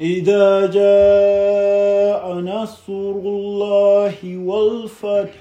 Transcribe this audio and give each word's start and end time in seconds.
إذا 0.00 0.66
جاء 0.66 2.32
نصر 2.32 3.10
الله 3.10 4.14
والفتح 4.38 5.34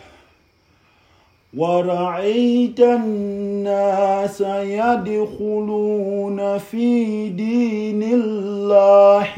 ورأيت 1.58 2.80
الناس 2.80 4.42
يدخلون 4.82 6.58
في 6.58 7.30
دين 7.30 8.04
الله 8.04 9.32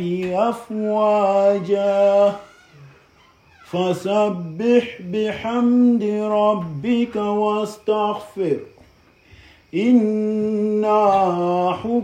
أفواجا 0.50 2.34
فسبح 3.72 5.02
بحمد 5.02 6.04
ربك 6.32 7.16
واستغفر 7.16 8.58
إنه 9.74 11.22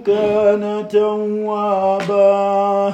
كان 0.05 0.87
توابا 0.91 2.93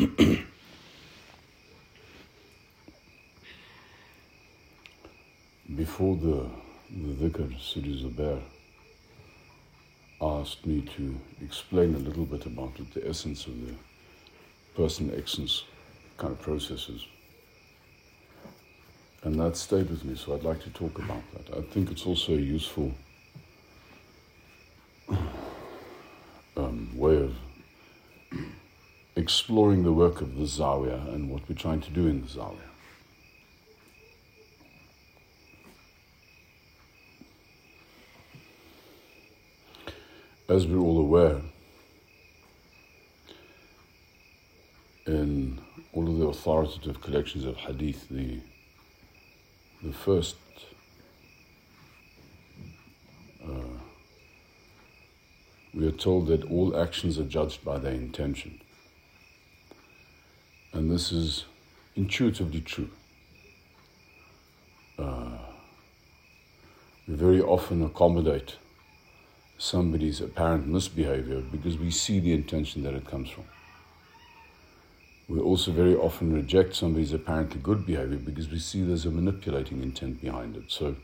Before 5.76 6.16
the, 6.16 6.48
the 6.90 7.28
dhikr, 7.28 7.60
Sidi 7.60 8.02
Zubair 8.02 8.40
asked 10.22 10.64
me 10.64 10.80
to 10.96 11.20
explain 11.42 11.94
a 11.94 11.98
little 11.98 12.24
bit 12.24 12.46
about 12.46 12.72
it, 12.78 12.94
the 12.94 13.06
essence 13.06 13.46
of 13.46 13.52
the 13.66 13.74
person 14.74 15.12
essence 15.14 15.64
kind 16.16 16.32
of 16.32 16.40
processes. 16.40 17.06
And 19.22 19.38
that 19.38 19.54
stayed 19.58 19.90
with 19.90 20.02
me, 20.04 20.16
so 20.16 20.34
I'd 20.34 20.44
like 20.44 20.62
to 20.62 20.70
talk 20.70 20.98
about 20.98 21.22
that. 21.34 21.58
I 21.58 21.60
think 21.60 21.90
it's 21.90 22.06
also 22.06 22.32
useful 22.32 22.94
um, 26.56 26.88
way 26.96 27.16
of 27.16 27.34
exploring 29.30 29.84
the 29.84 29.92
work 29.92 30.20
of 30.20 30.34
the 30.34 30.42
Zawiya 30.42 31.14
and 31.14 31.30
what 31.30 31.48
we're 31.48 31.54
trying 31.54 31.80
to 31.80 31.90
do 31.90 32.08
in 32.08 32.20
the 32.20 32.26
Zawiya. 32.26 32.56
As 40.48 40.66
we're 40.66 40.80
all 40.80 40.98
aware, 40.98 41.40
in 45.06 45.60
all 45.92 46.08
of 46.08 46.18
the 46.18 46.26
authoritative 46.26 47.00
collections 47.00 47.44
of 47.44 47.54
hadith, 47.54 48.08
the, 48.08 48.40
the 49.84 49.92
first 49.92 50.38
uh, 53.44 53.78
we 55.72 55.86
are 55.86 55.92
told 55.92 56.26
that 56.26 56.42
all 56.50 56.76
actions 56.76 57.16
are 57.16 57.30
judged 57.38 57.64
by 57.64 57.78
their 57.78 57.94
intention. 57.94 58.60
And 60.72 60.90
this 60.90 61.12
is 61.12 61.44
intuitively 61.96 62.60
true. 62.60 62.90
Uh, 64.98 65.38
we 67.08 67.14
very 67.14 67.40
often 67.40 67.82
accommodate 67.82 68.56
somebody's 69.58 70.20
apparent 70.20 70.66
misbehavior 70.66 71.40
because 71.40 71.76
we 71.76 71.90
see 71.90 72.18
the 72.20 72.32
intention 72.32 72.82
that 72.82 72.94
it 72.94 73.06
comes 73.06 73.28
from. 73.30 73.44
We 75.28 75.38
also 75.38 75.70
very 75.70 75.94
often 75.94 76.32
reject 76.32 76.74
somebody's 76.74 77.12
apparently 77.12 77.60
good 77.60 77.86
behavior 77.86 78.16
because 78.16 78.48
we 78.50 78.58
see 78.58 78.82
there's 78.82 79.06
a 79.06 79.10
manipulating 79.10 79.82
intent 79.82 80.20
behind 80.20 80.56
it. 80.56 80.64
So, 80.68 80.96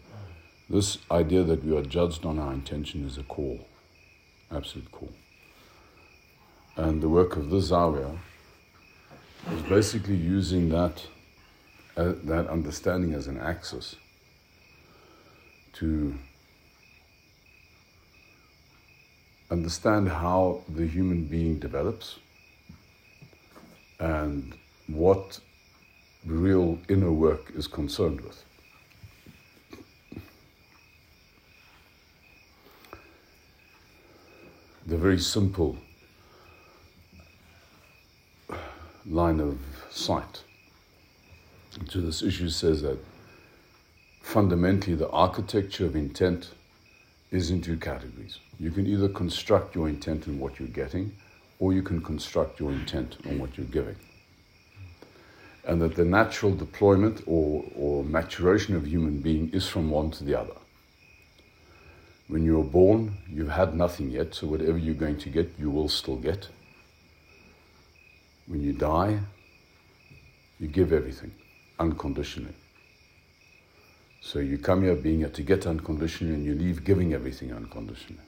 this 0.69 0.99
idea 1.13 1.45
that 1.45 1.65
we 1.65 1.77
are 1.77 1.83
judged 1.83 2.27
on 2.27 2.41
our 2.41 2.53
intention 2.53 3.07
is 3.07 3.19
a 3.19 3.23
call, 3.23 3.61
absolute 4.51 4.91
call. 4.91 5.13
And 6.77 7.01
the 7.01 7.09
work 7.09 7.37
of 7.37 7.51
the 7.51 7.59
Zawiya 7.59 8.19
is 9.53 9.63
basically 9.63 10.17
using 10.17 10.69
that, 10.69 11.07
uh, 11.97 12.13
that 12.25 12.49
understanding 12.49 13.15
as 13.15 13.27
an 13.27 13.39
axis 13.39 13.97
to 15.75 16.15
understand 19.51 20.09
how 20.09 20.63
the 20.69 20.87
human 20.87 21.25
being 21.25 21.59
develops 21.59 22.19
and 24.01 24.55
what 24.89 25.39
real 26.25 26.79
inner 26.89 27.13
work 27.13 27.53
is 27.55 27.69
concerned 27.69 28.21
with. 28.21 28.45
The 34.87 34.97
very 34.97 35.19
simple 35.19 35.79
line 39.09 39.41
of 39.41 39.59
sight 39.91 40.43
to 41.89 42.01
this 42.01 42.23
issue 42.23 42.49
says 42.49 42.83
that 42.83 42.99
fundamentally 44.23 44.97
the 44.97 45.11
architecture 45.11 45.87
of 45.87 45.95
intent 45.95 46.51
is 47.31 47.51
in 47.51 47.61
two 47.61 47.77
categories. 47.77 48.39
You 48.59 48.71
can 48.71 48.87
either 48.87 49.09
construct 49.09 49.75
your 49.75 49.89
intent 49.89 50.27
in 50.27 50.39
what 50.39 50.59
you're 50.59 50.69
getting, 50.69 51.15
or 51.59 51.73
you 51.73 51.83
can 51.83 52.01
construct 52.03 52.61
your 52.61 52.73
intent 52.73 53.17
on 53.27 53.39
what 53.39 53.57
you're 53.57 53.67
giving. 53.67 53.97
And 55.67 55.83
that 55.83 55.97
the 55.97 56.05
natural 56.05 56.55
deployment 56.55 57.23
or, 57.27 57.65
or 57.75 58.05
maturation 58.05 58.77
of 58.77 58.87
human 58.87 59.21
being 59.21 59.51
is 59.53 59.69
from 59.69 59.91
one 59.91 60.11
to 60.13 60.25
the 60.25 60.39
other. 60.39 60.55
When 62.29 62.45
you're 62.45 62.65
born, 62.65 63.19
you've 63.29 63.51
had 63.51 63.75
nothing 63.75 64.11
yet, 64.11 64.35
so 64.35 64.47
whatever 64.47 64.79
you're 64.79 64.95
going 64.95 65.19
to 65.19 65.29
get, 65.29 65.53
you 65.59 65.71
will 65.71 65.89
still 65.89 66.17
get. 66.17 66.49
When 68.47 68.63
you 68.63 68.73
die, 68.73 69.19
you 70.59 70.69
give 70.69 70.93
everything 70.93 71.33
unconditionally. 71.79 72.55
So 74.21 74.39
you 74.39 74.59
come 74.59 74.83
here 74.83 74.95
being 74.95 75.19
here 75.19 75.29
to 75.29 75.43
get 75.43 75.67
unconditionally 75.67 76.35
and 76.35 76.45
you 76.45 76.55
leave 76.55 76.85
giving 76.85 77.13
everything 77.13 77.53
unconditionally. 77.53 78.23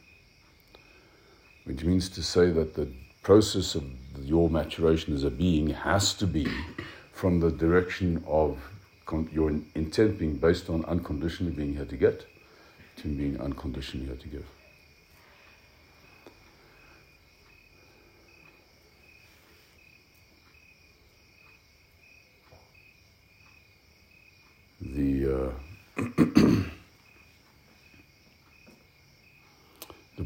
Which 1.64 1.84
means 1.84 2.08
to 2.10 2.22
say 2.22 2.50
that 2.50 2.74
the 2.74 2.88
process 3.22 3.74
of 3.74 3.84
your 4.22 4.48
maturation 4.48 5.14
as 5.14 5.24
a 5.24 5.30
being 5.30 5.70
has 5.70 6.14
to 6.14 6.26
be 6.26 6.46
from 7.12 7.40
the 7.40 7.50
direction 7.50 8.22
of 8.26 8.58
your 9.32 9.50
intent 9.74 10.18
being 10.18 10.36
based 10.36 10.68
on 10.70 10.84
unconditionally 10.84 11.52
being 11.52 11.74
here 11.74 11.84
to 11.84 11.96
get 11.96 12.26
to 12.96 13.08
being 13.08 13.40
unconditionally 13.40 14.06
here 14.06 14.16
to 14.16 14.28
give. 14.28 14.46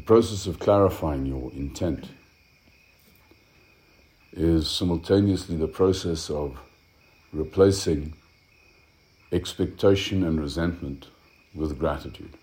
process 0.05 0.47
of 0.47 0.59
clarifying 0.59 1.25
your 1.25 1.51
intent 1.53 2.09
is 4.33 4.69
simultaneously 4.69 5.55
the 5.55 5.67
process 5.67 6.29
of 6.29 6.57
replacing 7.31 8.13
expectation 9.31 10.23
and 10.23 10.39
resentment 10.39 11.07
with 11.55 11.79
gratitude. 11.79 12.33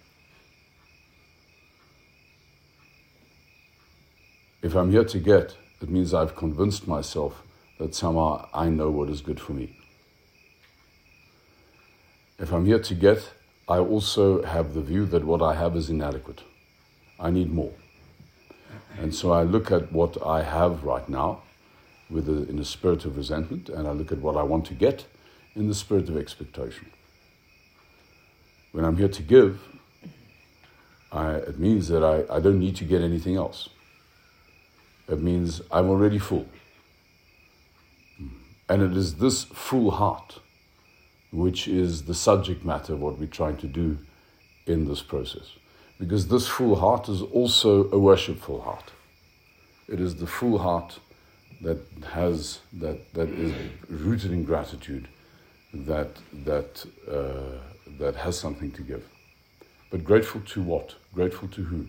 If 4.63 4.75
I'm 4.75 4.91
here 4.91 5.05
to 5.05 5.19
get, 5.19 5.57
it 5.81 5.91
means 5.91 6.13
I've 6.15 6.37
convinced 6.37 6.87
myself 6.87 7.43
that 7.79 7.95
somehow 7.95 8.49
I 8.53 8.69
know 8.69 8.91
what 8.91 9.09
is 9.09 9.21
good 9.21 9.41
for 9.41 9.53
me. 9.53 9.77
If 12.39 12.53
I'm 12.53 12.67
here 12.67 12.79
to 12.79 12.95
get, 12.95 13.31
I 13.69 13.79
also 13.79 14.43
have 14.43 14.75
the 14.75 14.83
view 14.83 15.07
that 15.07 15.25
what 15.25 15.43
I 15.43 15.55
have 15.55 15.77
is 15.77 15.91
inadequate. 15.91 16.43
I 17.21 17.31
need 17.31 17.51
more. 17.51 17.73
And 18.99 19.15
so 19.15 19.33
I 19.33 19.43
look 19.43 19.71
at 19.71 19.93
what 19.93 20.17
I 20.27 20.43
have 20.43 20.85
right 20.85 21.09
now 21.09 21.43
with 22.09 22.29
a, 22.29 22.49
in 22.49 22.59
a 22.59 22.65
spirit 22.65 23.05
of 23.05 23.17
resentment, 23.17 23.69
and 23.69 23.87
I 23.87 23.93
look 23.93 24.11
at 24.11 24.19
what 24.19 24.37
I 24.37 24.43
want 24.43 24.65
to 24.67 24.75
get 24.75 25.05
in 25.55 25.69
the 25.69 25.75
spirit 25.75 26.09
of 26.09 26.17
expectation. 26.17 26.91
When 28.73 28.85
I'm 28.85 28.97
here 28.97 29.09
to 29.09 29.23
give, 29.23 29.61
I, 31.13 31.35
it 31.35 31.59
means 31.59 31.89
that 31.89 32.05
I, 32.05 32.37
I 32.37 32.41
don't 32.41 32.59
need 32.59 32.77
to 32.77 32.85
get 32.85 33.03
anything 33.03 33.37
else. 33.37 33.69
It 35.09 35.21
means 35.21 35.61
I'm 35.71 35.89
already 35.89 36.19
full. 36.19 36.47
And 38.69 38.83
it 38.83 38.97
is 38.97 39.17
this 39.17 39.45
full 39.45 39.91
heart 39.91 40.39
which 41.33 41.69
is 41.69 42.05
the 42.05 42.15
subject 42.15 42.65
matter 42.65 42.95
of 42.95 43.01
what 43.01 43.19
we're 43.19 43.27
trying 43.27 43.57
to 43.57 43.67
do 43.67 43.99
in 44.67 44.87
this 44.87 45.03
process. 45.03 45.57
Because 46.01 46.29
this 46.29 46.49
full 46.49 46.77
heart 46.77 47.11
is 47.11 47.21
also 47.21 47.91
a 47.93 47.99
worshipful 47.99 48.63
heart. 48.63 48.91
It 49.87 50.01
is 50.01 50.17
the 50.17 50.27
full 50.27 50.59
heart 50.59 50.99
that 51.61 51.79
has 52.13 52.61
that 52.73 53.13
that 53.13 53.29
is 53.29 53.53
rooted 53.91 54.33
in 54.33 54.45
gratitude, 54.45 55.09
that 55.75 56.17
that 56.47 56.87
uh, 57.07 57.61
that 57.99 58.17
has 58.17 58.39
something 58.39 58.73
to 58.73 58.83
give. 58.83 59.05
But 59.91 60.03
grateful 60.03 60.41
to 60.41 60.63
what? 60.63 60.95
Grateful 61.15 61.49
to 61.49 61.65
who? 61.65 61.87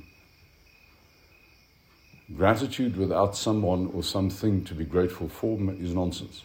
Gratitude 2.36 2.98
without 2.98 3.38
someone 3.38 3.92
or 3.94 4.04
something 4.04 4.66
to 4.66 4.76
be 4.76 4.86
grateful 4.86 5.30
for 5.30 5.58
is 5.74 5.94
nonsense. 5.94 6.44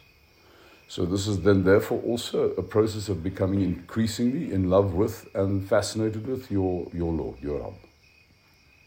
So 0.89 1.05
this 1.05 1.27
is 1.27 1.41
then 1.41 1.65
therefore 1.65 2.01
also 2.03 2.51
a 2.53 2.63
process 2.63 3.09
of 3.09 3.23
becoming 3.23 3.61
increasingly 3.61 4.53
in 4.53 4.71
love 4.71 4.95
with 4.95 5.29
and 5.35 5.69
fascinated 5.69 6.27
with 6.27 6.51
your, 6.51 6.87
your 6.93 7.13
Lord, 7.13 7.37
your 7.43 7.61
Rab. 7.61 7.75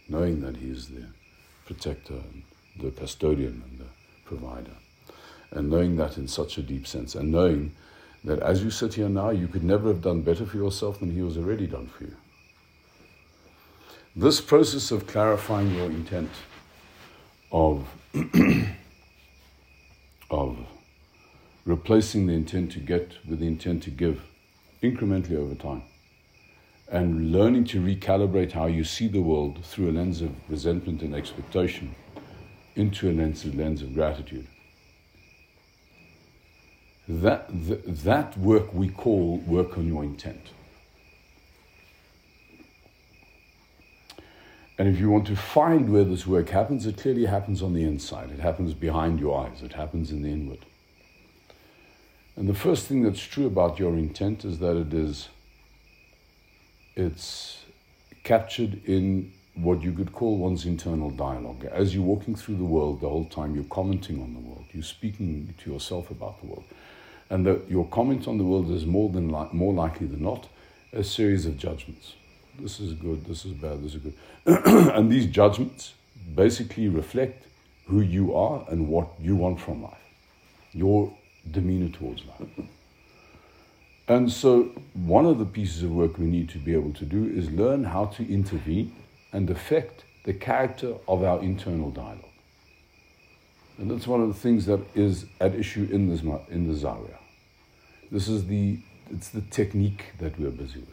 Knowing 0.08 0.42
that 0.42 0.58
He 0.58 0.70
is 0.70 0.88
the 0.88 1.06
protector, 1.66 2.14
and 2.14 2.44
the 2.80 2.92
custodian 2.92 3.64
and 3.70 3.80
the 3.80 3.86
provider. 4.26 4.72
And 5.52 5.70
knowing 5.70 5.98
that 5.98 6.18
in 6.18 6.28
such 6.28 6.58
a 6.58 6.62
deep 6.62 6.88
sense. 6.88 7.16
And 7.16 7.32
knowing 7.32 7.76
that 8.24 8.40
as 8.40 8.64
you 8.64 8.72
sit 8.72 8.94
here 8.94 9.10
now, 9.10 9.30
you 9.30 9.48
could 9.48 9.64
never 9.64 9.90
have 9.90 10.02
done 10.02 10.22
better 10.22 10.46
for 10.46 10.58
yourself 10.58 11.00
than 11.00 11.12
He 11.12 11.20
has 11.20 11.38
already 11.38 11.68
done 11.68 11.88
for 11.88 12.06
you. 12.06 12.16
This 14.16 14.42
process 14.42 14.92
of 14.92 15.06
clarifying 15.06 15.74
your 15.76 15.86
intent, 15.86 16.32
of, 17.52 17.86
of 20.32 20.58
replacing 21.70 22.26
the 22.26 22.34
intent 22.34 22.72
to 22.72 22.80
get 22.80 23.14
with 23.28 23.40
the 23.40 23.46
intent 23.46 23.84
to 23.84 23.92
give 23.92 24.24
incrementally 24.82 25.38
over 25.38 25.54
time, 25.54 25.84
and 26.92 27.32
learning 27.32 27.64
to 27.64 27.80
recalibrate 27.80 28.54
how 28.54 28.66
you 28.66 28.84
see 28.84 29.08
the 29.08 29.22
world 29.22 29.64
through 29.64 29.92
a 29.92 29.94
lens 29.94 30.20
of 30.20 30.32
resentment 30.50 31.04
and 31.04 31.14
expectation 31.14 31.96
into 32.76 33.08
a 33.08 33.14
lens, 33.14 33.46
a 33.46 33.50
lens 33.50 33.84
of 33.84 33.94
gratitude. 33.94 34.48
That, 37.08 37.46
that 37.52 38.36
work 38.36 38.74
we 38.74 38.90
call 38.90 39.38
work 39.38 39.78
on 39.78 39.88
your 39.88 40.04
intent. 40.04 40.50
And 44.80 44.88
if 44.88 45.00
you 45.00 45.12
want 45.12 45.28
to 45.28 45.36
find 45.36 45.92
where 45.92 46.04
this 46.04 46.26
work 46.26 46.50
happens, 46.50 46.88
it 46.88 46.98
clearly 46.98 47.26
happens 47.26 47.62
on 47.62 47.74
the 47.74 47.84
inside. 47.84 48.32
It 48.32 48.40
happens 48.40 48.74
behind 48.74 49.20
your 49.20 49.46
eyes. 49.46 49.62
It 49.62 49.74
happens 49.74 50.10
in 50.10 50.24
the 50.24 50.30
inward. 50.30 50.66
And 52.40 52.48
the 52.48 52.54
first 52.54 52.88
thing 52.88 53.04
that's 53.04 53.20
true 53.20 53.48
about 53.48 53.80
your 53.80 53.98
intent 53.98 54.46
is 54.46 54.60
that 54.60 54.78
it 54.78 54.94
is 54.94 55.28
it's 56.96 57.66
captured 58.24 58.82
in 58.86 59.34
what 59.56 59.82
you 59.84 59.92
could 59.92 60.14
call 60.14 60.38
one's 60.38 60.66
internal 60.66 61.10
dialogue. 61.10 61.66
As 61.66 61.94
you're 61.94 62.04
walking 62.04 62.36
through 62.36 62.56
the 62.56 62.64
world 62.64 63.02
the 63.02 63.10
whole 63.10 63.26
time, 63.26 63.56
you're 63.56 63.66
commenting 63.66 64.22
on 64.22 64.34
the 64.34 64.40
world, 64.40 64.64
you're 64.72 64.84
speaking 64.84 65.54
to 65.58 65.74
yourself 65.74 66.12
about 66.12 66.40
the 66.40 66.48
world. 66.48 66.64
And 67.30 67.46
that 67.46 67.70
your 67.70 67.86
comment 67.88 68.26
on 68.26 68.38
the 68.38 68.46
world 68.46 68.72
is 68.72 68.86
more, 68.86 69.10
than 69.10 69.30
li- 69.30 69.50
more 69.52 69.74
likely 69.74 70.08
than 70.08 70.24
not 70.24 70.48
a 70.94 71.04
series 71.04 71.46
of 71.46 71.58
judgments. 71.58 72.14
This 72.58 72.80
is 72.80 72.94
good, 72.94 73.26
this 73.26 73.44
is 73.44 73.52
bad, 73.52 73.84
this 73.84 73.96
is 73.96 74.02
good. 74.02 74.14
and 74.96 75.12
these 75.12 75.26
judgments 75.26 75.94
basically 76.34 76.88
reflect 76.88 77.48
who 77.88 78.00
you 78.00 78.34
are 78.34 78.66
and 78.70 78.88
what 78.88 79.10
you 79.20 79.36
want 79.36 79.60
from 79.60 79.84
life. 79.84 79.98
Your 80.72 81.14
demeanor 81.50 81.90
towards 81.90 82.24
life. 82.26 82.68
And 84.08 84.32
so, 84.32 84.72
one 84.94 85.26
of 85.28 85.38
the 85.38 85.46
pieces 85.46 85.84
of 85.84 85.92
work 85.92 86.18
we 86.18 86.26
need 86.26 86.50
to 86.50 86.58
be 86.58 86.74
able 86.74 86.94
to 86.94 87.06
do 87.06 87.26
is 87.26 87.52
learn 87.52 87.84
how 87.84 88.06
to 88.06 88.28
intervene 88.34 88.96
and 89.32 89.50
affect 89.50 90.04
the 90.24 90.34
character 90.34 90.96
of 91.08 91.24
our 91.24 91.40
internal 91.42 91.92
dialogue. 91.92 92.26
And 93.78 93.90
that's 93.90 94.08
one 94.08 94.22
of 94.22 94.28
the 94.28 94.34
things 94.34 94.66
that 94.66 94.82
is 94.96 95.26
at 95.40 95.56
issue 95.56 95.88
in, 95.92 96.10
this, 96.10 96.22
in 96.50 96.68
the 96.68 96.74
Zawiya. 96.74 97.18
This 98.12 98.28
is 98.28 98.48
the, 98.48 98.80
it's 99.12 99.30
the 99.30 99.42
technique 99.42 100.14
that 100.20 100.40
we're 100.40 100.50
busy 100.50 100.80
with. 100.80 100.90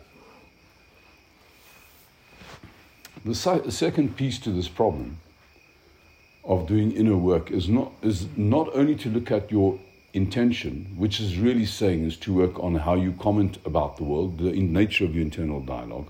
The, 3.25 3.35
si- 3.35 3.71
second 3.71 4.17
piece 4.17 4.39
to 4.41 4.51
this 4.51 4.69
problem 4.69 5.19
of 6.45 6.69
doing 6.69 6.93
inner 6.93 7.17
work 7.17 7.51
is 7.51 7.69
not, 7.69 7.93
is 8.03 8.29
not 8.37 8.69
only 8.75 8.95
to 8.97 9.09
look 9.09 9.33
at 9.33 9.51
your 9.51 9.81
intention, 10.17 10.95
which 10.97 11.21
is 11.21 11.39
really 11.39 11.67
saying 11.67 12.05
is 12.05 12.17
to 12.17 12.33
work 12.33 12.59
on 12.59 12.75
how 12.75 12.95
you 12.95 13.13
comment 13.13 13.59
about 13.65 13.97
the 13.97 14.05
world, 14.05 14.39
the 14.39 14.53
nature 14.53 15.05
of 15.05 15.15
your 15.15 15.23
internal 15.23 15.61
dialogue, 15.61 16.09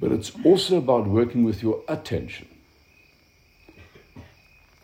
but 0.00 0.12
it's 0.12 0.32
also 0.44 0.78
about 0.78 1.06
working 1.06 1.44
with 1.44 1.62
your 1.62 1.82
attention. 1.88 2.46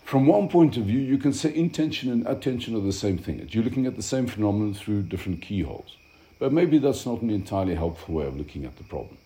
From 0.02 0.26
one 0.26 0.48
point 0.48 0.76
of 0.76 0.84
view, 0.84 1.00
you 1.00 1.16
can 1.16 1.32
say 1.32 1.54
intention 1.54 2.10
and 2.10 2.26
attention 2.26 2.76
are 2.76 2.80
the 2.80 2.92
same 2.92 3.16
thing. 3.16 3.48
You're 3.50 3.64
looking 3.64 3.86
at 3.86 3.96
the 3.96 4.02
same 4.02 4.26
phenomenon 4.26 4.74
through 4.74 5.02
different 5.02 5.40
keyholes. 5.40 5.96
But 6.38 6.52
maybe 6.52 6.78
that's 6.78 7.06
not 7.06 7.22
an 7.22 7.30
entirely 7.30 7.74
helpful 7.74 8.16
way 8.16 8.26
of 8.26 8.36
looking 8.36 8.64
at 8.64 8.76
the 8.76 8.84
problem. 8.84 9.16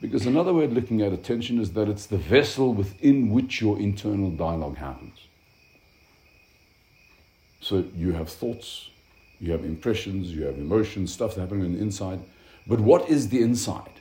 Because 0.00 0.26
another 0.26 0.54
way 0.54 0.64
of 0.64 0.72
looking 0.72 1.02
at 1.02 1.12
attention 1.12 1.60
is 1.60 1.72
that 1.72 1.88
it's 1.88 2.06
the 2.06 2.16
vessel 2.16 2.72
within 2.72 3.30
which 3.30 3.60
your 3.60 3.78
internal 3.78 4.30
dialogue 4.30 4.78
happens. 4.78 5.18
So 7.62 7.84
you 7.96 8.12
have 8.12 8.28
thoughts, 8.28 8.90
you 9.40 9.52
have 9.52 9.64
impressions, 9.64 10.32
you 10.32 10.44
have 10.44 10.58
emotions, 10.58 11.12
stuff 11.12 11.36
happening 11.36 11.64
on 11.64 11.72
the 11.74 11.80
inside. 11.80 12.20
But 12.66 12.80
what 12.80 13.08
is 13.08 13.28
the 13.28 13.40
inside? 13.40 14.00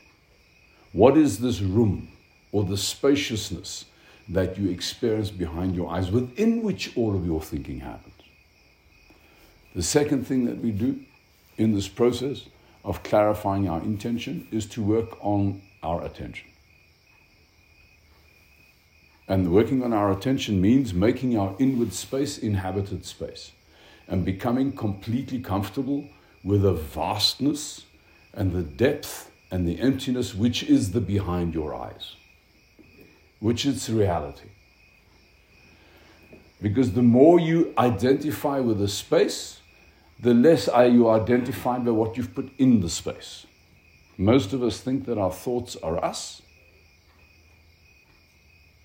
What 0.93 1.15
is 1.15 1.39
this 1.39 1.61
room 1.61 2.09
or 2.51 2.63
the 2.63 2.75
spaciousness 2.75 3.85
that 4.29 4.57
you 4.57 4.69
experience 4.69 5.29
behind 5.29 5.75
your 5.75 5.91
eyes 5.91 6.09
within 6.09 6.63
which 6.63 6.97
all 6.97 7.15
of 7.15 7.25
your 7.25 7.39
thinking 7.39 7.79
happens? 7.79 8.15
The 9.75 9.83
second 9.83 10.25
thing 10.25 10.45
that 10.45 10.57
we 10.57 10.71
do 10.71 10.99
in 11.57 11.73
this 11.73 11.87
process 11.87 12.47
of 12.83 13.03
clarifying 13.03 13.69
our 13.69 13.81
intention 13.81 14.47
is 14.51 14.65
to 14.65 14.83
work 14.83 15.23
on 15.23 15.61
our 15.83 16.03
attention. 16.03 16.50
And 19.31 19.53
working 19.53 19.81
on 19.81 19.93
our 19.93 20.11
attention 20.11 20.59
means 20.59 20.93
making 20.93 21.37
our 21.37 21.55
inward 21.57 21.93
space 21.93 22.37
inhabited 22.37 23.05
space 23.05 23.53
and 24.09 24.25
becoming 24.25 24.73
completely 24.73 25.39
comfortable 25.39 26.03
with 26.43 26.63
the 26.63 26.73
vastness 26.73 27.85
and 28.33 28.51
the 28.51 28.61
depth 28.61 29.31
and 29.49 29.65
the 29.65 29.79
emptiness 29.79 30.35
which 30.35 30.63
is 30.63 30.91
the 30.91 30.99
behind 30.99 31.53
your 31.53 31.73
eyes, 31.73 32.17
which 33.39 33.65
is 33.65 33.89
reality. 33.89 34.49
Because 36.61 36.91
the 36.91 37.01
more 37.01 37.39
you 37.39 37.73
identify 37.77 38.59
with 38.59 38.79
the 38.79 38.89
space, 38.89 39.61
the 40.19 40.33
less 40.33 40.67
are 40.67 40.87
you 40.87 41.09
identified 41.09 41.85
by 41.85 41.91
what 41.91 42.17
you've 42.17 42.35
put 42.35 42.51
in 42.57 42.81
the 42.81 42.89
space. 42.89 43.45
Most 44.17 44.51
of 44.51 44.61
us 44.61 44.81
think 44.81 45.05
that 45.05 45.17
our 45.17 45.31
thoughts 45.31 45.77
are 45.77 46.03
us 46.03 46.41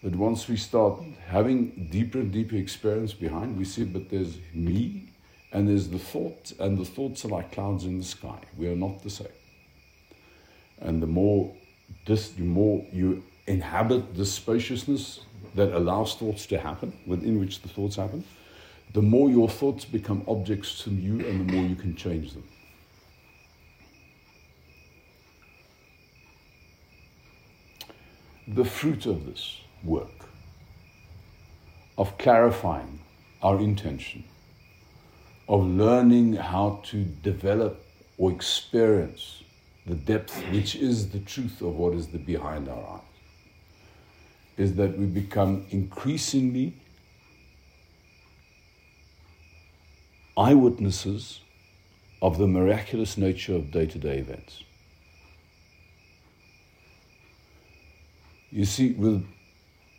but 0.06 0.14
once 0.14 0.46
we 0.46 0.56
start 0.56 1.02
having 1.26 1.88
deeper 1.90 2.20
and 2.20 2.30
deeper 2.30 2.54
experience 2.54 3.12
behind, 3.12 3.58
we 3.58 3.64
see, 3.64 3.82
but 3.82 4.08
there's 4.08 4.38
me 4.54 5.08
and 5.50 5.68
there's 5.68 5.88
the 5.88 5.98
thought, 5.98 6.52
and 6.60 6.78
the 6.78 6.84
thoughts 6.84 7.24
are 7.24 7.28
like 7.28 7.50
clouds 7.50 7.84
in 7.84 7.98
the 7.98 8.04
sky. 8.04 8.38
We 8.56 8.68
are 8.68 8.76
not 8.76 9.02
the 9.02 9.10
same. 9.10 9.36
And 10.78 11.02
the 11.02 11.08
more, 11.08 11.52
this, 12.04 12.28
the 12.28 12.44
more 12.44 12.86
you 12.92 13.24
inhabit 13.48 14.14
the 14.14 14.24
spaciousness 14.24 15.22
that 15.56 15.72
allows 15.72 16.14
thoughts 16.14 16.46
to 16.46 16.58
happen, 16.60 16.92
within 17.04 17.40
which 17.40 17.62
the 17.62 17.68
thoughts 17.68 17.96
happen, 17.96 18.22
the 18.92 19.02
more 19.02 19.28
your 19.28 19.48
thoughts 19.48 19.84
become 19.84 20.22
objects 20.28 20.84
to 20.84 20.90
you 20.92 21.18
and 21.26 21.48
the 21.48 21.52
more 21.52 21.66
you 21.66 21.74
can 21.74 21.96
change 21.96 22.32
them. 22.32 22.44
The 28.46 28.64
fruit 28.64 29.06
of 29.06 29.26
this 29.26 29.62
work 29.86 30.28
of 31.96 32.18
clarifying 32.18 33.00
our 33.42 33.58
intention, 33.58 34.24
of 35.48 35.64
learning 35.64 36.34
how 36.34 36.80
to 36.84 37.04
develop 37.04 37.84
or 38.18 38.30
experience 38.32 39.42
the 39.86 39.94
depth 39.94 40.36
which 40.50 40.74
is 40.74 41.10
the 41.10 41.20
truth 41.20 41.60
of 41.60 41.76
what 41.76 41.94
is 41.94 42.08
the 42.08 42.18
behind 42.18 42.68
our 42.68 42.84
eyes, 42.96 43.00
is 44.56 44.74
that 44.74 44.98
we 44.98 45.06
become 45.06 45.64
increasingly 45.70 46.74
eyewitnesses 50.36 51.40
of 52.20 52.38
the 52.38 52.46
miraculous 52.46 53.16
nature 53.16 53.54
of 53.54 53.70
day 53.70 53.86
to 53.86 53.98
day 53.98 54.18
events. 54.18 54.64
You 58.50 58.64
see, 58.64 58.92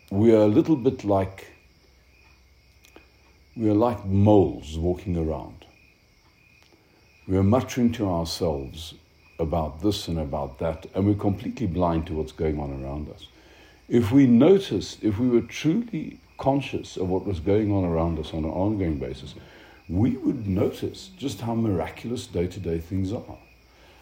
we 0.10 0.34
are 0.34 0.42
a 0.42 0.48
little 0.48 0.76
bit 0.76 1.04
like 1.04 1.48
we 3.56 3.70
are 3.70 3.74
like 3.74 4.06
moles 4.06 4.78
walking 4.78 5.18
around. 5.18 5.66
We 7.28 7.38
are 7.38 7.44
muttering 7.44 7.92
to 7.94 8.08
ourselves 8.08 8.94
about 9.40 9.82
this 9.82 10.08
and 10.08 10.20
about 10.20 10.60
that, 10.60 10.86
and 10.94 11.06
we're 11.06 11.16
completely 11.16 11.68
blind 11.68 12.08
to 12.08 12.14
what's 12.14 12.32
going 12.32 12.60
on 12.60 12.84
around 12.84 13.10
us. 13.10 13.28
If 13.90 14.12
we 14.12 14.28
noticed, 14.28 15.04
if 15.04 15.18
we 15.20 15.28
were 15.28 15.42
truly 15.42 16.20
conscious 16.38 16.98
of 16.98 17.10
what 17.10 17.26
was 17.26 17.40
going 17.40 17.72
on 17.72 17.84
around 17.84 18.20
us 18.20 18.34
on 18.34 18.46
an 18.46 18.52
ongoing 18.52 19.00
basis, 19.00 19.34
we 19.90 20.12
would 20.18 20.48
notice 20.48 21.10
just 21.18 21.42
how 21.42 21.56
miraculous 21.56 22.28
day 22.28 22.48
to 22.48 22.60
day 22.60 22.80
things 22.80 23.12
are. 23.12 23.38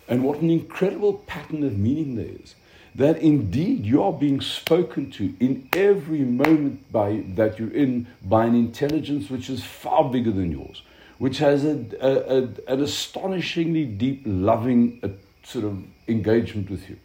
And 0.07 0.23
what 0.23 0.39
an 0.39 0.49
incredible 0.49 1.13
pattern 1.13 1.63
of 1.63 1.77
meaning 1.77 2.15
there 2.15 2.35
is. 2.43 2.55
That 2.95 3.17
indeed 3.17 3.85
you 3.85 4.01
are 4.03 4.13
being 4.13 4.39
spoken 4.39 5.11
to 5.11 5.33
in 5.41 5.67
every 5.73 6.21
moment 6.21 6.89
by, 6.93 7.25
that 7.35 7.59
you're 7.59 7.73
in 7.73 8.07
by 8.23 8.45
an 8.45 8.55
intelligence 8.55 9.29
which 9.29 9.49
is 9.49 9.63
far 9.63 10.09
bigger 10.09 10.31
than 10.31 10.49
yours, 10.49 10.81
which 11.17 11.39
has 11.39 11.65
a, 11.65 11.85
a, 11.99 12.37
a, 12.37 12.73
an 12.73 12.81
astonishingly 12.81 13.83
deep, 13.85 14.23
loving 14.25 14.99
uh, 15.03 15.09
sort 15.43 15.65
of 15.65 15.83
engagement 16.07 16.69
with 16.69 16.89
you, 16.89 16.97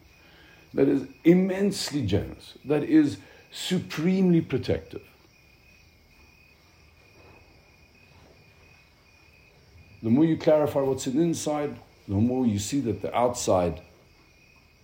that 0.74 0.86
is 0.86 1.08
immensely 1.24 2.06
generous, 2.06 2.56
that 2.64 2.84
is 2.84 3.18
supremely 3.50 4.40
protective. 4.40 5.02
The 10.04 10.10
more 10.10 10.24
you 10.24 10.36
clarify 10.36 10.80
what's 10.80 11.08
inside, 11.08 11.76
the 12.06 12.14
more 12.14 12.46
you 12.46 12.60
see 12.60 12.78
that 12.80 13.02
the 13.02 13.14
outside 13.14 13.82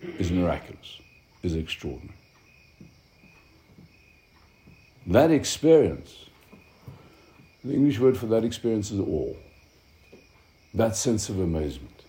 is 0.01 0.31
miraculous, 0.31 0.99
is 1.43 1.55
extraordinary. 1.55 2.13
That 5.07 5.31
experience, 5.31 6.25
the 7.63 7.73
English 7.73 7.99
word 7.99 8.17
for 8.17 8.25
that 8.27 8.43
experience 8.43 8.91
is 8.91 8.99
awe. 8.99 9.35
That 10.73 10.95
sense 10.95 11.29
of 11.29 11.39
amazement, 11.39 12.03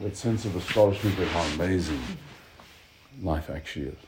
that 0.00 0.16
sense 0.16 0.44
of 0.44 0.54
astonishment 0.54 1.18
at 1.18 1.28
how 1.28 1.42
amazing 1.54 2.00
life 3.22 3.48
actually 3.50 3.86
is. 3.86 3.98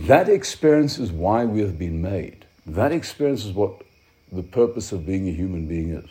That 0.00 0.28
experience 0.28 0.98
is 0.98 1.10
why 1.10 1.46
we 1.46 1.60
have 1.60 1.78
been 1.78 2.02
made. 2.02 2.44
That 2.66 2.92
experience 2.92 3.46
is 3.46 3.52
what 3.52 3.82
the 4.30 4.42
purpose 4.42 4.92
of 4.92 5.06
being 5.06 5.26
a 5.28 5.32
human 5.32 5.66
being 5.66 5.90
is. 5.94 6.10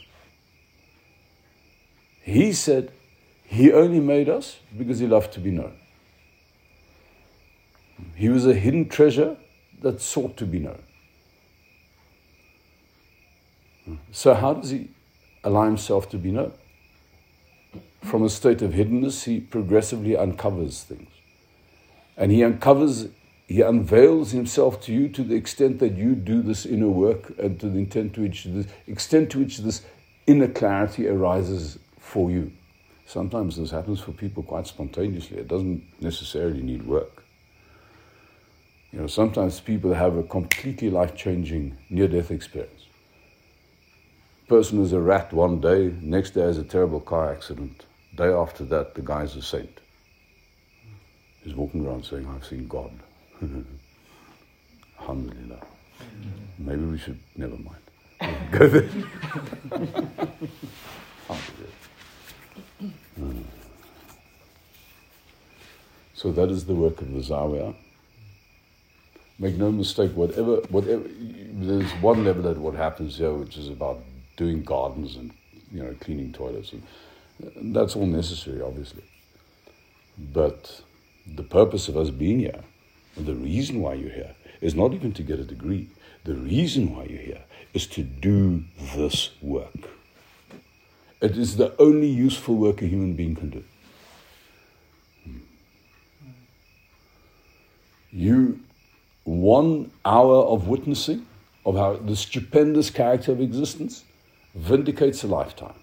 He 2.22 2.54
said 2.54 2.92
he 3.48 3.72
only 3.72 4.00
made 4.00 4.30
us 4.30 4.58
because 4.78 5.00
he 5.00 5.08
loved 5.08 5.34
to 5.34 5.40
be 5.40 5.52
known. 5.52 5.74
He 8.16 8.30
was 8.30 8.46
a 8.46 8.54
hidden 8.54 8.90
treasure 8.90 9.38
that 9.82 10.02
sought 10.02 10.36
to 10.38 10.46
be 10.46 10.60
known. 10.60 10.82
So, 14.12 14.34
how 14.34 14.56
does 14.56 14.72
he 14.72 14.90
allow 15.44 15.66
himself 15.66 16.10
to 16.10 16.18
be 16.18 16.32
known? 16.32 16.54
From 18.02 18.24
a 18.24 18.30
state 18.30 18.62
of 18.62 18.72
hiddenness, 18.72 19.26
he 19.26 19.40
progressively 19.40 20.18
uncovers 20.18 20.84
things. 20.84 21.10
And 22.18 22.32
he 22.32 22.44
uncovers 22.44 23.08
he 23.48 23.62
unveils 23.62 24.32
himself 24.32 24.82
to 24.82 24.94
you 24.94 25.08
to 25.10 25.24
the 25.24 25.36
extent 25.36 25.78
that 25.80 25.96
you 25.96 26.16
do 26.16 26.42
this 26.42 26.66
inner 26.66 26.90
work 26.90 27.32
and 27.38 27.60
to 27.60 27.70
the 27.70 27.86
to 27.86 28.22
which 28.22 28.46
the 28.46 28.66
extent 28.88 29.30
to 29.32 29.40
which 29.40 29.60
this 29.60 29.84
inner 30.26 30.48
clarity 30.48 31.08
arises 31.08 31.78
for 32.00 32.32
you. 32.32 32.52
Sometimes 33.06 33.56
this 33.58 33.72
happens 33.72 34.00
for 34.00 34.12
people 34.12 34.44
quite 34.44 34.68
spontaneously. 34.68 35.38
It 35.38 35.48
doesn't 35.48 35.84
necessarily 36.02 36.62
need 36.62 36.86
work. 36.86 37.24
You 38.92 39.02
know, 39.02 39.08
sometimes 39.08 39.60
people 39.60 39.94
have 39.94 40.16
a 40.16 40.24
completely 40.24 40.90
life-changing 40.90 41.78
near-death 41.90 42.32
experience. 42.32 42.88
Person 44.48 44.82
is 44.82 44.94
a 44.94 45.00
rat 45.00 45.34
one 45.34 45.60
day, 45.60 45.94
next 46.02 46.32
day 46.32 46.42
has 46.42 46.58
a 46.58 46.64
terrible 46.64 47.00
car 47.00 47.32
accident. 47.32 47.86
Day 48.16 48.30
after 48.30 48.64
that, 48.66 48.96
the 48.96 49.02
guy's 49.02 49.36
a 49.36 49.42
saint. 49.42 49.82
He's 51.44 51.56
walking 51.56 51.86
around 51.86 52.06
saying, 52.06 52.28
I've 52.28 52.46
seen 52.46 52.68
God. 52.68 52.92
Alhamdulillah. 55.00 55.62
Maybe 56.58 56.86
we 56.86 56.98
should, 56.98 57.20
never 57.36 57.58
mind. 57.58 57.82
Go 58.52 58.68
there. 58.68 58.90
Hmm. 63.18 63.42
So 66.14 66.32
that 66.32 66.50
is 66.50 66.66
the 66.66 66.76
work 66.76 67.02
of 67.02 67.12
the 67.12 67.20
Zawiya. 67.20 67.76
Make 69.38 69.58
no 69.58 69.72
mistake, 69.72 70.12
whatever, 70.16 70.58
whatever, 70.70 71.04
there's 71.10 71.92
one 72.02 72.24
level 72.24 72.48
at 72.50 72.58
what 72.58 72.74
happens 72.76 73.18
here, 73.18 73.34
which 73.34 73.58
is 73.58 73.68
about 73.68 74.00
doing 74.38 74.64
gardens 74.64 75.18
and, 75.18 75.32
you 75.72 75.84
know, 75.84 75.94
cleaning 76.00 76.32
toilets. 76.32 76.72
And 76.72 77.76
that's 77.76 77.98
all 77.98 78.06
necessary, 78.06 78.62
obviously. 78.62 79.04
But 80.18 80.82
the 81.28 81.44
purpose 81.44 81.90
of 81.90 81.98
us 81.98 82.10
being 82.10 82.40
here 82.40 82.64
the 83.18 83.34
reason 83.34 83.82
why 83.82 83.94
you're 83.94 84.10
here 84.12 84.36
is 84.62 84.76
not 84.76 84.94
even 84.94 85.14
to 85.14 85.24
get 85.24 85.40
a 85.40 85.44
degree. 85.44 85.90
The 86.26 86.36
reason 86.36 86.94
why 86.96 87.06
you're 87.06 87.22
here 87.22 87.44
is 87.74 87.88
to 87.88 88.04
do 88.04 88.64
this 88.96 89.30
work. 89.42 89.90
It 91.22 91.38
is 91.38 91.58
the 91.58 91.74
only 91.80 92.08
useful 92.08 92.56
work 92.56 92.82
a 92.82 92.88
human 92.88 93.14
being 93.14 93.36
can 93.36 93.50
do. 93.50 93.64
Hmm. 95.24 95.38
You, 98.12 98.60
one 99.24 99.92
hour 100.04 100.36
of 100.36 100.68
witnessing 100.68 101.26
of 101.66 101.76
how 101.76 101.96
the 101.96 102.16
stupendous 102.16 102.90
character 102.90 103.32
of 103.32 103.42
existence 103.42 104.04
vindicates 104.54 105.24
a 105.24 105.28
lifetime. 105.28 105.74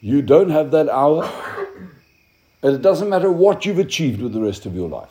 You 0.00 0.22
don't 0.22 0.48
have 0.48 0.70
that 0.70 0.88
hour, 0.88 1.30
and 2.62 2.74
it 2.74 2.80
doesn't 2.80 3.10
matter 3.10 3.30
what 3.30 3.66
you've 3.66 3.78
achieved 3.78 4.22
with 4.22 4.32
the 4.32 4.40
rest 4.40 4.64
of 4.64 4.74
your 4.74 4.88
life. 4.88 5.10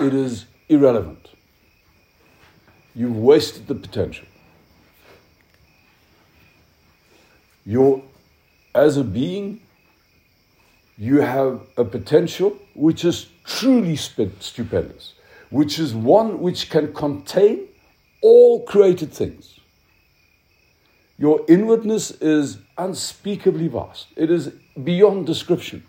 It 0.00 0.12
is 0.12 0.44
irrelevant. 0.68 1.30
You've 2.96 3.18
wasted 3.18 3.66
the 3.66 3.74
potential. 3.74 4.26
You're, 7.66 8.02
as 8.74 8.96
a 8.96 9.04
being, 9.04 9.60
you 10.96 11.20
have 11.20 11.60
a 11.76 11.84
potential 11.84 12.56
which 12.74 13.04
is 13.04 13.26
truly 13.44 13.96
stupendous, 13.96 15.12
which 15.50 15.78
is 15.78 15.94
one 15.94 16.40
which 16.40 16.70
can 16.70 16.94
contain 16.94 17.66
all 18.22 18.64
created 18.64 19.12
things. 19.12 19.60
Your 21.18 21.44
inwardness 21.48 22.12
is 22.12 22.58
unspeakably 22.78 23.68
vast, 23.68 24.06
it 24.16 24.30
is 24.30 24.52
beyond 24.82 25.26
description. 25.26 25.82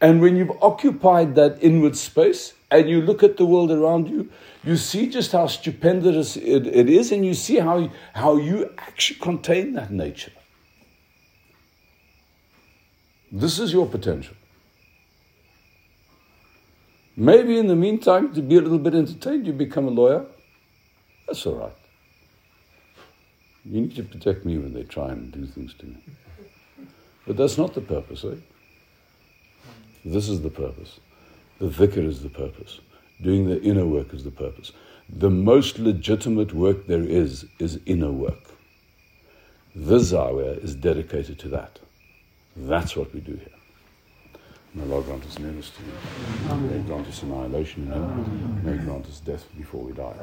And 0.00 0.20
when 0.20 0.36
you've 0.36 0.52
occupied 0.62 1.34
that 1.36 1.58
inward 1.62 1.96
space 1.96 2.52
and 2.70 2.88
you 2.88 3.00
look 3.00 3.22
at 3.22 3.36
the 3.36 3.46
world 3.46 3.70
around 3.70 4.08
you, 4.08 4.30
you 4.62 4.76
see 4.76 5.08
just 5.08 5.32
how 5.32 5.46
stupendous 5.46 6.36
it, 6.36 6.66
it 6.66 6.90
is, 6.90 7.12
and 7.12 7.24
you 7.24 7.34
see 7.34 7.56
how, 7.56 7.90
how 8.14 8.36
you 8.36 8.74
actually 8.78 9.20
contain 9.20 9.72
that 9.74 9.90
nature. 9.90 10.32
This 13.30 13.58
is 13.58 13.72
your 13.72 13.86
potential. 13.86 14.34
Maybe 17.16 17.58
in 17.58 17.66
the 17.66 17.76
meantime, 17.76 18.34
to 18.34 18.42
be 18.42 18.56
a 18.56 18.60
little 18.60 18.78
bit 18.78 18.94
entertained, 18.94 19.46
you 19.46 19.52
become 19.52 19.86
a 19.86 19.90
lawyer. 19.90 20.26
That's 21.26 21.46
all 21.46 21.54
right. 21.54 21.76
You 23.64 23.80
need 23.80 23.96
to 23.96 24.02
protect 24.02 24.44
me 24.44 24.58
when 24.58 24.74
they 24.74 24.82
try 24.82 25.10
and 25.10 25.32
do 25.32 25.46
things 25.46 25.74
to 25.74 25.86
me. 25.86 25.96
But 27.26 27.36
that's 27.36 27.56
not 27.56 27.74
the 27.74 27.80
purpose, 27.80 28.24
eh? 28.24 28.36
This 30.05 30.29
is 30.29 30.41
the 30.41 30.49
purpose. 30.49 30.99
The 31.59 31.67
dhikr 31.67 32.05
is 32.07 32.23
the 32.23 32.29
purpose. 32.29 32.79
Doing 33.21 33.47
the 33.47 33.61
inner 33.61 33.85
work 33.85 34.13
is 34.13 34.23
the 34.23 34.31
purpose. 34.31 34.71
The 35.09 35.29
most 35.29 35.77
legitimate 35.77 36.53
work 36.53 36.87
there 36.87 37.03
is 37.03 37.45
is 37.59 37.79
inner 37.85 38.11
work. 38.11 38.51
This 39.75 40.11
zawiya 40.11 40.63
is 40.63 40.75
dedicated 40.75 41.37
to 41.39 41.49
that. 41.49 41.79
That's 42.55 42.95
what 42.95 43.13
we 43.13 43.19
do 43.19 43.33
here. 43.33 43.57
May 44.73 44.83
Allah 44.83 45.03
grant 45.03 45.25
us 45.25 45.37
nearness 45.37 45.69
to 45.71 45.81
Him. 45.83 46.69
May 46.71 46.79
grant 46.87 47.05
us 47.07 47.23
annihilation 47.23 47.87
in 47.87 47.91
Him. 47.91 48.63
May 48.63 48.77
grant 48.83 49.05
us 49.05 49.19
death 49.19 49.45
before 49.57 49.83
we 49.83 49.91
die. 49.91 50.15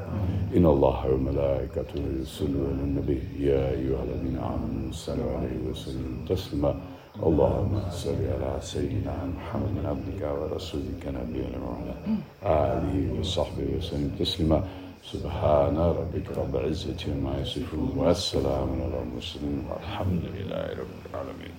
إن 0.56 0.64
الله 0.64 1.06
وملائكته 1.11 2.00
يصلون 2.23 2.66
على 2.73 2.85
النبي 2.85 3.20
يا 3.38 3.70
أيها 3.70 4.04
الذين 4.04 4.38
آمنوا 4.38 4.92
صلوا 4.92 5.37
عليه 5.37 5.68
وسلموا 5.70 6.26
تسليما 6.28 6.80
اللهم 7.13 7.89
صل 7.91 8.17
على 8.25 8.58
سيدنا 8.62 9.13
محمد 9.38 9.86
عبدك 9.86 10.22
ورسولك 10.25 11.03
نبينا 11.05 11.58
وعلى 11.62 11.93
آله 12.41 13.20
وصحبه 13.20 13.77
وسلم 13.77 14.17
تسليما. 14.20 14.63
سبحان 15.03 15.77
ربك 15.77 16.38
رب 16.38 16.55
العزة 16.55 16.98
عما 17.13 17.38
يصفون 17.41 17.93
والسلام 17.96 18.70
على 18.82 18.98
المرسلين 19.03 19.62
والحمد 19.70 20.24
لله 20.36 20.65
رب 20.82 20.93
العالمين. 21.10 21.53